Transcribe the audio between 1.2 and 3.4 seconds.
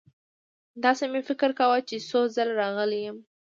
فکر کاوه چې څو ځله راغلی یم.